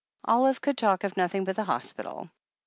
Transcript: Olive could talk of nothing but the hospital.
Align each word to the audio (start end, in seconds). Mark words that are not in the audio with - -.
Olive 0.25 0.59
could 0.61 0.79
talk 0.79 1.03
of 1.03 1.15
nothing 1.15 1.43
but 1.43 1.55
the 1.55 1.63
hospital. 1.65 2.31